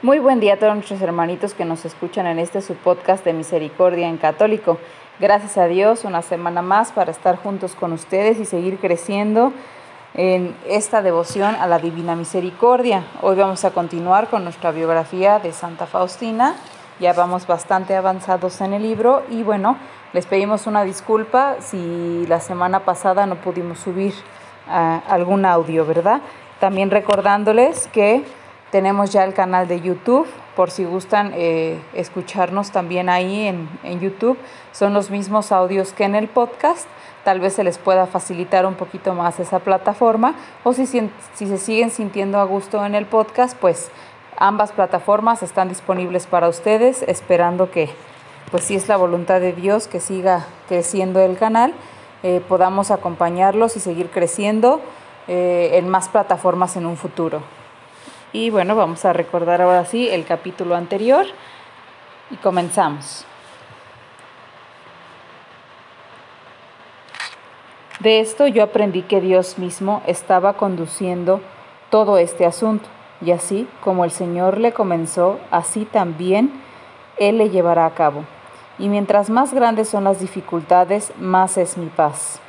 [0.00, 3.32] Muy buen día a todos nuestros hermanitos que nos escuchan en este su podcast de
[3.32, 4.78] Misericordia en Católico.
[5.18, 9.52] Gracias a Dios, una semana más para estar juntos con ustedes y seguir creciendo
[10.14, 13.06] en esta devoción a la Divina Misericordia.
[13.22, 16.54] Hoy vamos a continuar con nuestra biografía de Santa Faustina.
[17.00, 19.76] Ya vamos bastante avanzados en el libro y bueno,
[20.12, 24.14] les pedimos una disculpa si la semana pasada no pudimos subir
[24.68, 26.20] ah, algún audio, ¿verdad?
[26.60, 28.24] También recordándoles que
[28.70, 34.00] tenemos ya el canal de YouTube, por si gustan eh, escucharnos también ahí en, en,
[34.00, 34.36] YouTube.
[34.72, 36.86] Son los mismos audios que en el podcast.
[37.24, 40.34] Tal vez se les pueda facilitar un poquito más esa plataforma.
[40.64, 43.90] O si, si se siguen sintiendo a gusto en el podcast, pues
[44.36, 47.88] ambas plataformas están disponibles para ustedes, esperando que,
[48.50, 51.72] pues si es la voluntad de Dios, que siga creciendo el canal,
[52.22, 54.80] eh, podamos acompañarlos y seguir creciendo
[55.26, 57.42] eh, en más plataformas en un futuro.
[58.32, 61.26] Y bueno, vamos a recordar ahora sí el capítulo anterior
[62.30, 63.24] y comenzamos.
[68.00, 71.40] De esto yo aprendí que Dios mismo estaba conduciendo
[71.90, 72.88] todo este asunto,
[73.20, 76.52] y así como el Señor le comenzó, así también
[77.16, 78.24] Él le llevará a cabo.
[78.78, 82.40] Y mientras más grandes son las dificultades, más es mi paz.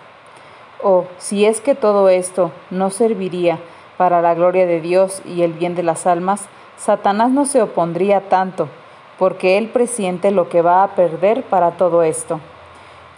[0.83, 3.57] Oh, si es que todo esto no serviría
[3.99, 6.45] para la gloria de Dios y el bien de las almas,
[6.77, 8.69] Satanás no se opondría tanto,
[9.17, 12.39] porque él presiente lo que va a perder para todo esto.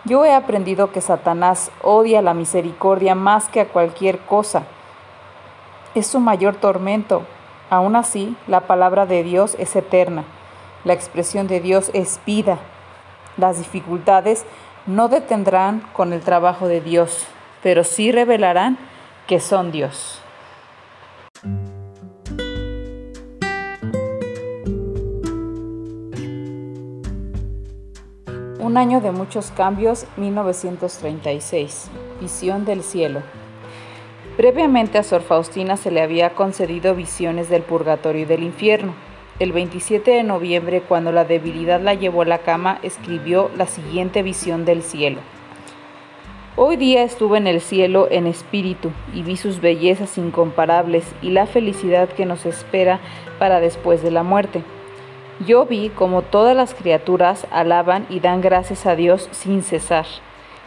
[0.06, 4.64] Yo he aprendido que Satanás odia la misericordia más que a cualquier cosa.
[5.94, 7.22] Es su mayor tormento.
[7.70, 10.24] Aún así, la palabra de Dios es eterna.
[10.84, 12.58] La expresión de Dios es vida.
[13.38, 14.46] Las dificultades
[14.88, 17.28] no detendrán con el trabajo de Dios,
[17.62, 18.80] pero sí revelarán
[19.28, 20.21] que son Dios.
[28.62, 31.90] Un año de muchos cambios, 1936.
[32.22, 33.24] Visión del cielo.
[34.38, 38.94] Previamente a Sor Faustina se le había concedido visiones del purgatorio y del infierno.
[39.40, 44.22] El 27 de noviembre, cuando la debilidad la llevó a la cama, escribió la siguiente
[44.22, 45.22] visión del cielo.
[46.56, 51.48] Hoy día estuve en el cielo en espíritu y vi sus bellezas incomparables y la
[51.48, 53.00] felicidad que nos espera
[53.40, 54.64] para después de la muerte.
[55.48, 60.06] Yo vi como todas las criaturas alaban y dan gracias a Dios sin cesar.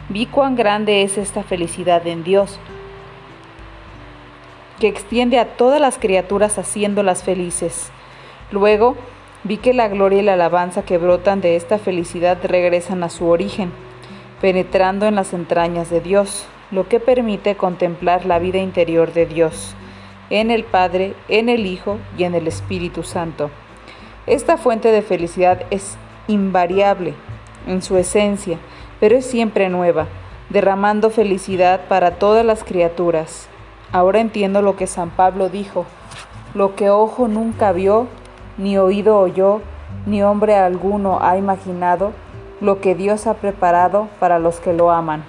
[0.09, 2.59] Vi cuán grande es esta felicidad en Dios,
[4.79, 7.89] que extiende a todas las criaturas haciéndolas felices.
[8.51, 8.97] Luego
[9.45, 13.27] vi que la gloria y la alabanza que brotan de esta felicidad regresan a su
[13.27, 13.71] origen,
[14.41, 19.73] penetrando en las entrañas de Dios, lo que permite contemplar la vida interior de Dios,
[20.29, 23.49] en el Padre, en el Hijo y en el Espíritu Santo.
[24.27, 25.97] Esta fuente de felicidad es
[26.27, 27.13] invariable
[27.67, 28.57] en su esencia,
[28.99, 30.07] pero es siempre nueva,
[30.49, 33.47] derramando felicidad para todas las criaturas.
[33.91, 35.85] Ahora entiendo lo que San Pablo dijo,
[36.55, 38.07] lo que ojo nunca vio,
[38.57, 39.61] ni oído oyó,
[40.07, 42.11] ni hombre alguno ha imaginado,
[42.61, 45.23] lo que Dios ha preparado para los que lo aman.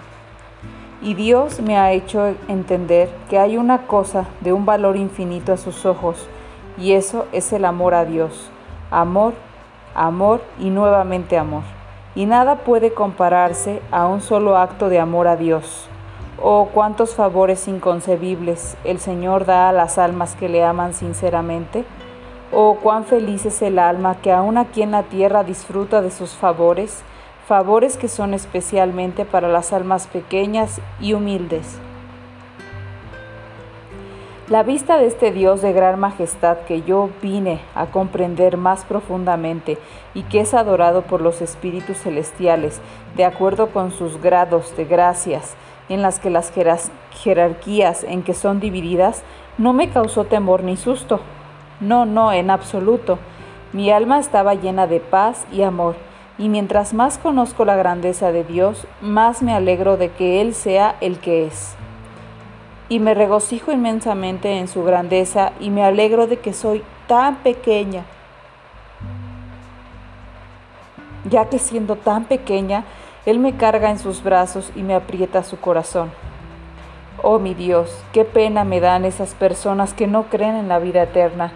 [1.02, 5.58] Y Dios me ha hecho entender que hay una cosa de un valor infinito a
[5.58, 6.30] sus ojos,
[6.78, 8.52] y eso es el amor a Dios
[8.90, 9.34] amor,
[9.94, 11.62] amor y nuevamente amor.
[12.14, 15.88] Y nada puede compararse a un solo acto de amor a Dios.
[16.42, 21.84] Oh, cuántos favores inconcebibles el Señor da a las almas que le aman sinceramente.
[22.52, 26.30] Oh, cuán feliz es el alma que aún aquí en la tierra disfruta de sus
[26.30, 27.02] favores,
[27.46, 31.80] favores que son especialmente para las almas pequeñas y humildes.
[34.48, 39.76] La vista de este Dios de gran majestad que yo vine a comprender más profundamente
[40.14, 42.80] y que es adorado por los espíritus celestiales,
[43.16, 45.56] de acuerdo con sus grados de gracias,
[45.88, 46.52] en las que las
[47.10, 49.24] jerarquías en que son divididas,
[49.58, 51.18] no me causó temor ni susto.
[51.80, 53.18] No, no, en absoluto.
[53.72, 55.96] Mi alma estaba llena de paz y amor,
[56.38, 60.94] y mientras más conozco la grandeza de Dios, más me alegro de que Él sea
[61.00, 61.76] el que es
[62.88, 68.04] y me regocijo inmensamente en su grandeza y me alegro de que soy tan pequeña,
[71.28, 72.84] ya que siendo tan pequeña,
[73.24, 76.12] Él me carga en sus brazos y me aprieta su corazón.
[77.22, 81.02] Oh mi Dios, qué pena me dan esas personas que no creen en la vida
[81.02, 81.52] eterna.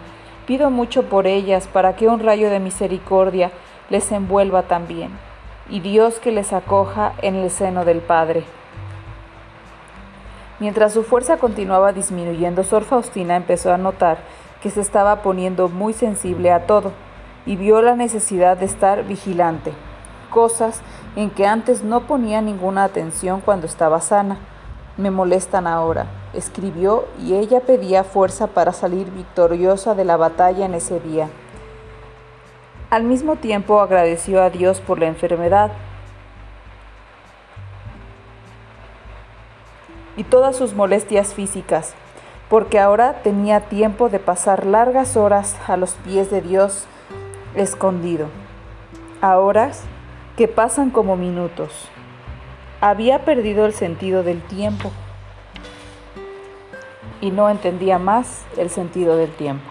[0.46, 3.52] Pido mucho por ellas para que un rayo de misericordia
[3.88, 5.10] les envuelva también,
[5.68, 8.44] y Dios que les acoja en el seno del Padre.
[10.60, 14.18] Mientras su fuerza continuaba disminuyendo, Sor Faustina empezó a notar
[14.62, 16.92] que se estaba poniendo muy sensible a todo
[17.46, 19.72] y vio la necesidad de estar vigilante,
[20.28, 20.82] cosas
[21.16, 24.36] en que antes no ponía ninguna atención cuando estaba sana.
[24.98, 30.74] Me molestan ahora, escribió, y ella pedía fuerza para salir victoriosa de la batalla en
[30.74, 31.30] ese día.
[32.90, 35.70] Al mismo tiempo agradeció a Dios por la enfermedad
[40.16, 41.94] y todas sus molestias físicas,
[42.48, 46.86] porque ahora tenía tiempo de pasar largas horas a los pies de Dios
[47.54, 48.28] escondido,
[49.20, 49.84] a horas
[50.36, 51.88] que pasan como minutos.
[52.80, 54.90] Había perdido el sentido del tiempo
[57.20, 59.70] y no entendía más el sentido del tiempo.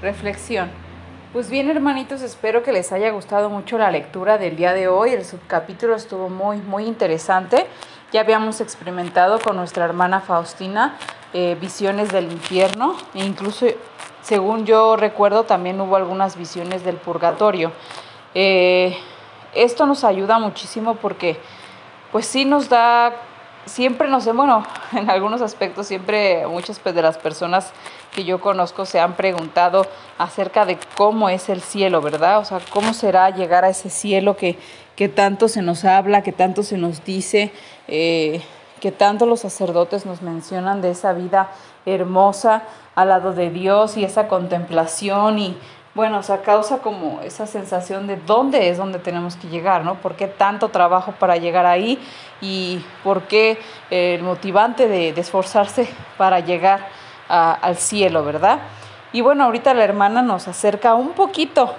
[0.00, 0.89] Reflexión.
[1.32, 5.10] Pues bien, hermanitos, espero que les haya gustado mucho la lectura del día de hoy.
[5.10, 7.68] El subcapítulo estuvo muy, muy interesante.
[8.10, 10.96] Ya habíamos experimentado con nuestra hermana Faustina
[11.32, 13.66] eh, visiones del infierno e incluso,
[14.22, 17.70] según yo recuerdo, también hubo algunas visiones del purgatorio.
[18.34, 18.98] Eh,
[19.54, 21.38] esto nos ayuda muchísimo porque,
[22.10, 23.12] pues sí nos da,
[23.66, 27.72] siempre nos, bueno, en algunos aspectos, siempre muchas pues, de las personas
[28.12, 29.86] que yo conozco se han preguntado
[30.18, 32.38] acerca de cómo es el cielo, ¿verdad?
[32.38, 34.58] O sea, cómo será llegar a ese cielo que,
[34.96, 37.52] que tanto se nos habla, que tanto se nos dice.
[37.88, 38.42] Eh,
[38.80, 41.50] que tanto los sacerdotes nos mencionan de esa vida
[41.86, 42.62] hermosa
[42.94, 45.56] al lado de Dios y esa contemplación y
[46.00, 49.96] bueno, o sea, causa como esa sensación de dónde es donde tenemos que llegar, ¿no?
[49.96, 51.98] ¿Por qué tanto trabajo para llegar ahí?
[52.40, 53.58] Y por qué
[53.90, 56.88] el motivante de, esforzarse para llegar
[57.28, 58.60] al cielo, ¿verdad?
[59.12, 61.74] Y bueno, ahorita la hermana nos acerca un poquito,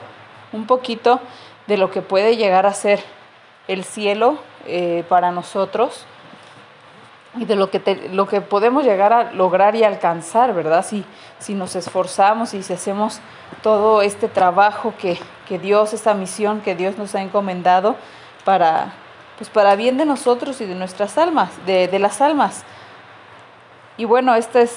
[0.54, 1.20] un poquito
[1.66, 3.04] de lo que puede llegar a ser
[3.68, 4.38] el cielo
[4.68, 6.06] eh, para nosotros
[7.38, 10.86] y de lo que, lo que podemos llegar a lograr y alcanzar, ¿verdad?
[10.86, 11.06] Si,
[11.40, 13.22] si nos esforzamos y si hacemos
[13.64, 15.18] todo este trabajo que,
[15.48, 17.96] que Dios, esta misión que Dios nos ha encomendado
[18.44, 18.94] para,
[19.38, 22.64] pues para bien de nosotros y de nuestras almas, de, de las almas.
[23.96, 24.76] Y bueno, esta es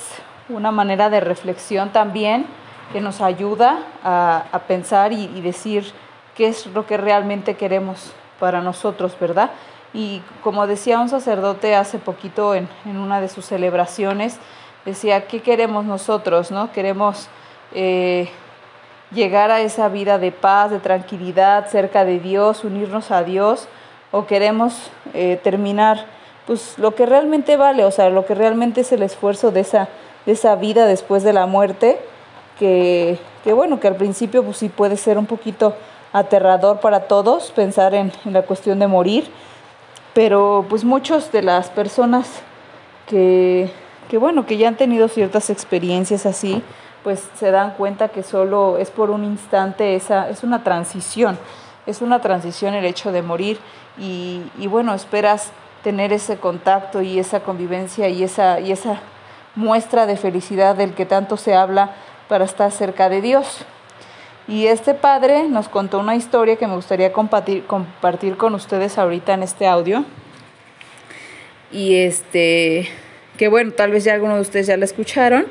[0.49, 2.47] una manera de reflexión también
[2.93, 5.93] que nos ayuda a, a pensar y, y decir
[6.37, 9.51] qué es lo que realmente queremos para nosotros, ¿verdad?
[9.95, 14.39] Y como decía un sacerdote hace poquito en, una de sus celebraciones,
[14.85, 16.51] decía, ¿qué queremos nosotros?
[16.51, 16.73] ¿no?
[16.73, 17.29] Queremos
[17.73, 18.29] eh,
[19.13, 23.69] llegar a esa vida de paz, de tranquilidad, cerca de Dios, unirnos a Dios,
[24.11, 26.07] o queremos eh, terminar
[26.47, 29.89] pues lo que realmente vale, o sea, lo que realmente es el esfuerzo de esa,
[30.27, 31.99] de esa vida después de la muerte,
[32.59, 35.75] que, que bueno, que al principio pues sí puede ser un poquito
[36.13, 39.31] aterrador para todos pensar en, en la cuestión de morir,
[40.15, 42.29] pero pues muchos de las personas
[43.07, 43.71] que,
[44.09, 46.63] que, bueno, que ya han tenido ciertas experiencias así,
[47.03, 51.37] pues se dan cuenta que solo es por un instante, esa, es una transición,
[51.87, 53.59] es una transición el hecho de morir
[53.99, 55.51] y, y bueno, esperas
[55.83, 59.01] tener ese contacto y esa convivencia y esa, y esa
[59.55, 61.91] muestra de felicidad del que tanto se habla
[62.29, 63.67] para estar cerca de Dios.
[64.47, 69.33] Y este padre nos contó una historia que me gustaría compartir, compartir con ustedes ahorita
[69.33, 70.05] en este audio.
[71.73, 72.87] Y este,
[73.39, 75.47] que bueno, tal vez ya algunos de ustedes ya la escucharon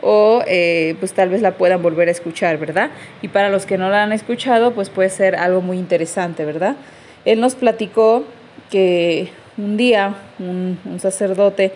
[0.00, 2.90] o eh, pues tal vez la puedan volver a escuchar, ¿verdad?
[3.20, 6.76] Y para los que no la han escuchado, pues puede ser algo muy interesante, ¿verdad?
[7.24, 8.24] Él nos platicó
[8.70, 11.72] que un día un, un sacerdote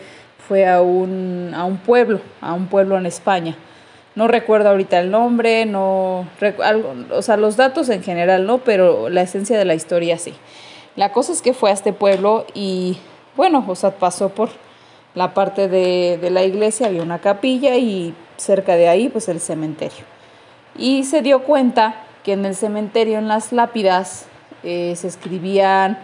[0.47, 3.57] fue a un, a un pueblo, a un pueblo en España
[4.15, 6.27] no recuerdo ahorita el nombre, no,
[7.13, 10.35] o sea, los datos en general no, pero la esencia de la historia sí.
[10.97, 12.99] La cosa es que fue a este pueblo y,
[13.37, 14.51] bueno, o sea, pasó por
[15.15, 19.41] la parte de, de la iglesia, había una capilla y cerca de ahí, pues el
[19.41, 20.05] cementerio.
[20.77, 24.27] Y se dio cuenta que en el cementerio, en las lápidas,
[24.63, 25.99] eh, se escribían,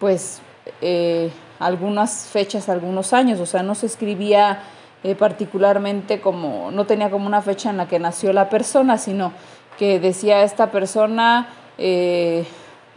[0.00, 0.40] pues,
[0.80, 4.62] eh, algunas fechas, algunos años, o sea, no se escribía
[5.04, 9.32] eh, particularmente como, no tenía como una fecha en la que nació la persona, sino
[9.78, 12.44] que decía esta persona eh,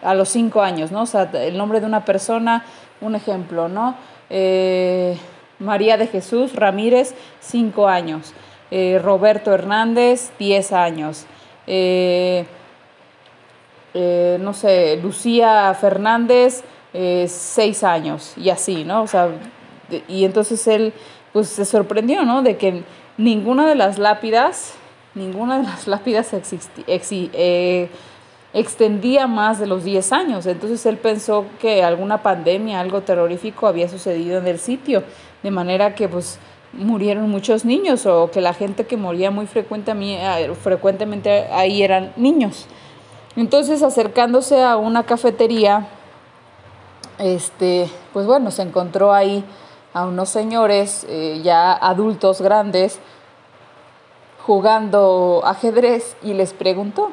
[0.01, 1.03] a los cinco años, ¿no?
[1.03, 2.65] O sea, el nombre de una persona,
[3.01, 3.93] un ejemplo, ¿no?
[4.31, 5.15] Eh,
[5.59, 8.33] María de Jesús Ramírez, 5 años.
[9.03, 11.27] Roberto Hernández, 10 años.
[13.93, 18.33] No sé, Lucía Fernández, 6 años.
[18.37, 19.03] Y así, ¿no?
[19.03, 19.29] O sea,
[20.07, 20.93] y entonces él
[21.33, 22.41] pues se sorprendió, ¿no?
[22.41, 22.83] De que
[23.17, 24.73] ninguna de las lápidas,
[25.15, 26.33] ninguna de las lápidas
[28.53, 30.45] extendía más de los 10 años.
[30.45, 35.03] Entonces él pensó que alguna pandemia, algo terrorífico había sucedido en el sitio,
[35.43, 36.39] de manera que pues
[36.73, 42.65] murieron muchos niños o que la gente que moría muy frecuentemente, frecuentemente ahí eran niños.
[43.35, 45.87] Entonces acercándose a una cafetería,
[47.17, 49.43] este, pues bueno, se encontró ahí
[49.93, 52.99] a unos señores eh, ya adultos grandes
[54.45, 57.11] jugando ajedrez y les preguntó,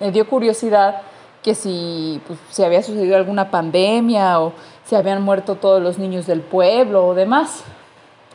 [0.00, 1.02] me dio curiosidad
[1.42, 4.52] que si, pues, había sucedido alguna pandemia o
[4.84, 7.64] si habían muerto todos los niños del pueblo o demás.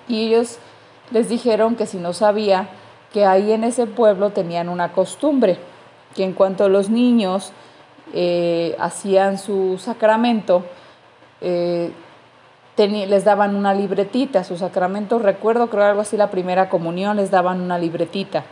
[0.08, 0.58] Y ellos
[1.12, 2.70] les dijeron que si no sabía,
[3.14, 5.58] que ahí en ese pueblo tenían una costumbre,
[6.16, 7.52] que en cuanto los niños
[8.14, 10.64] eh, hacían su sacramento,
[11.42, 11.92] eh,
[12.78, 17.62] les daban una libretita, su sacramento, recuerdo creo algo así, la primera comunión, les daban
[17.62, 18.44] una libretita.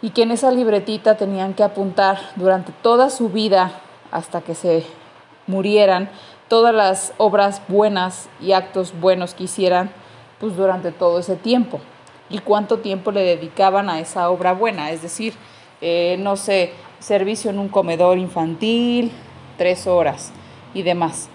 [0.00, 3.72] Y que en esa libretita tenían que apuntar durante toda su vida
[4.10, 4.84] hasta que se
[5.46, 6.08] murieran
[6.48, 9.90] todas las obras buenas y actos buenos que hicieran
[10.38, 11.80] pues durante todo ese tiempo.
[12.28, 15.34] Y cuánto tiempo le dedicaban a esa obra buena, es decir,
[15.80, 19.12] eh, no sé, servicio en un comedor infantil,
[19.56, 20.32] tres horas
[20.74, 21.28] y demás.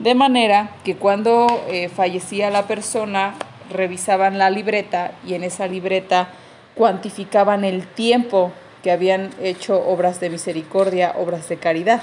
[0.00, 3.34] De manera que cuando eh, fallecía la persona,
[3.70, 6.28] revisaban la libreta y en esa libreta
[6.74, 8.50] cuantificaban el tiempo
[8.82, 12.00] que habían hecho obras de misericordia, obras de caridad.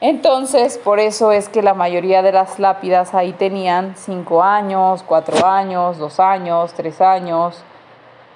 [0.00, 5.46] Entonces, por eso es que la mayoría de las lápidas ahí tenían cinco años, cuatro
[5.46, 7.62] años, dos años, tres años,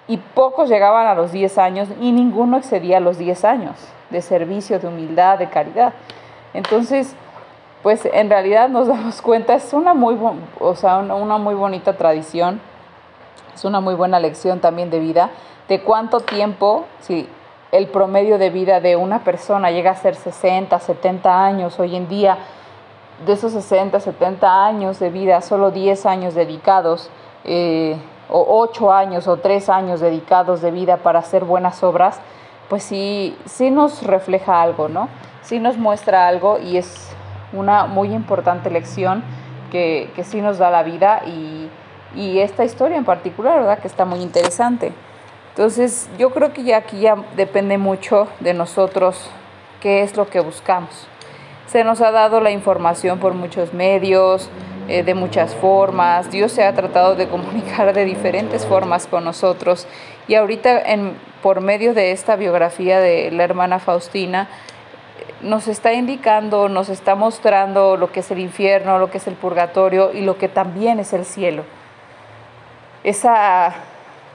[0.07, 3.77] y pocos llegaban a los diez años y ninguno excedía los diez años
[4.11, 5.95] de servicio, de humildad, de caridad.
[6.53, 7.15] Entonces,
[7.83, 10.19] pues en realidad nos damos cuenta, es una muy,
[10.61, 12.61] o sea, una muy bonita tradición
[13.59, 15.31] es una muy buena lección también de vida,
[15.69, 17.29] de cuánto tiempo, si
[17.73, 22.09] el promedio de vida de una persona llega a ser 60, 70 años hoy en
[22.09, 22.39] día,
[23.27, 27.11] de esos 60, 70 años de vida, solo 10 años dedicados,
[27.43, 32.21] eh, o 8 años o 3 años dedicados de vida para hacer buenas obras,
[32.69, 35.09] pues sí, sí nos refleja algo, ¿no?
[35.43, 37.11] Sí nos muestra algo y es
[37.53, 39.23] una muy importante lección
[39.71, 41.69] que, que sí nos da la vida y,
[42.15, 43.79] y esta historia en particular, ¿verdad?
[43.79, 44.93] Que está muy interesante.
[45.51, 49.31] Entonces, yo creo que ya aquí ya depende mucho de nosotros
[49.81, 51.09] qué es lo que buscamos.
[51.67, 54.49] Se nos ha dado la información por muchos medios,
[54.89, 56.31] eh, de muchas formas.
[56.31, 59.87] Dios se ha tratado de comunicar de diferentes formas con nosotros.
[60.29, 64.49] Y ahorita, en, por medio de esta biografía de la hermana Faustina,
[65.41, 69.35] nos está indicando, nos está mostrando lo que es el infierno, lo que es el
[69.35, 71.65] purgatorio y lo que también es el cielo
[73.05, 73.75] esa,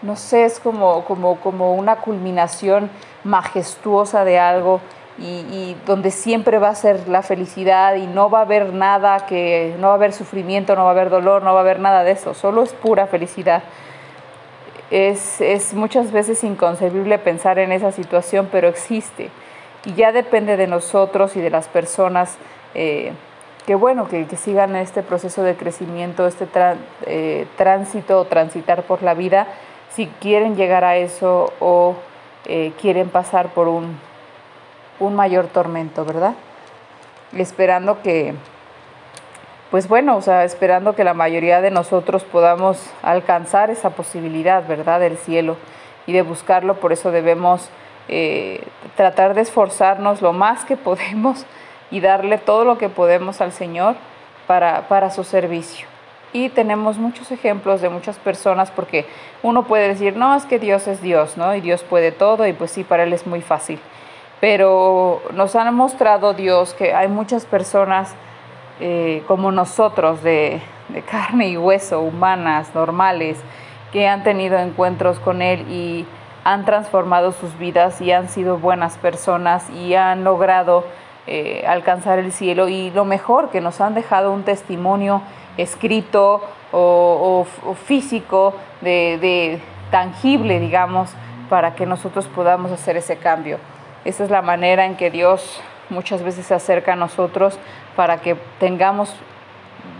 [0.01, 2.89] no sé, es como, como, como una culminación
[3.23, 4.81] majestuosa de algo
[5.19, 9.75] y, donde siempre va a ser la felicidad y no va a haber nada que,
[9.79, 12.03] no va a haber sufrimiento, no va a haber dolor, no va a haber nada
[12.03, 13.63] de eso, solo es pura felicidad.
[14.89, 19.29] Es, es muchas veces inconcebible pensar en esa situación, pero existe.
[19.85, 22.37] Y ya depende de nosotros y de las personas.
[22.73, 23.13] Eh,
[23.65, 26.47] que bueno, que, sigan este proceso de crecimiento, este
[27.05, 29.47] eh, tránsito, transitar por la vida,
[29.89, 31.95] si quieren llegar a eso o
[32.45, 33.97] eh, quieren pasar por un,
[34.99, 36.33] un mayor tormento, ¿verdad?
[37.37, 38.33] Esperando que,
[39.71, 44.99] pues bueno, o sea, esperando que la mayoría de nosotros podamos alcanzar esa posibilidad, ¿verdad?,
[44.99, 45.55] del cielo
[46.05, 47.69] y de buscarlo, por eso debemos
[48.09, 48.63] eh,
[48.95, 51.45] tratar de esforzarnos lo más que podemos
[51.91, 53.95] y darle todo lo que podemos al Señor
[54.47, 55.87] para, para su servicio.
[56.33, 59.05] Y tenemos muchos ejemplos de muchas personas porque
[59.43, 61.53] uno puede decir, no, es que Dios es Dios, ¿no?
[61.53, 63.79] Y Dios puede todo y pues sí, para Él es muy fácil.
[64.41, 68.15] Pero nos han mostrado Dios que hay muchas personas
[68.79, 73.37] eh, como nosotros, de, de carne y hueso, humanas, normales,
[73.91, 76.07] que han tenido encuentros con Él y
[76.43, 80.85] han transformado sus vidas y han sido buenas personas y han logrado
[81.25, 85.21] eh, alcanzar el cielo y lo mejor que nos han dejado un testimonio
[85.55, 87.45] escrito o,
[87.85, 91.11] físico de, tangible, digamos,
[91.49, 93.59] para que nosotros podamos hacer ese cambio.
[94.05, 97.59] Esa es la manera en que Dios muchas veces se acerca a nosotros
[97.95, 99.15] para que tengamos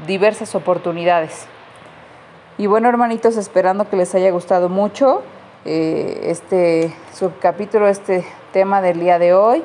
[0.07, 1.47] diversas oportunidades
[2.57, 5.23] Y bueno, hermanitos, esperando que les haya gustado mucho
[5.65, 9.63] eh, este subcapítulo, este tema del día de hoy.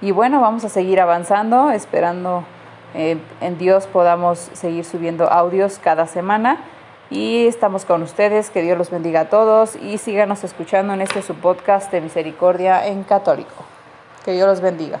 [0.00, 2.44] Y bueno, vamos a seguir avanzando, esperando
[2.94, 6.58] eh, en Dios podamos seguir subiendo audios cada semana.
[7.10, 11.22] Y estamos con ustedes, que Dios los bendiga a todos y síganos escuchando en este
[11.22, 13.64] su podcast de Misericordia en Católico.
[14.24, 15.00] Que Dios los bendiga.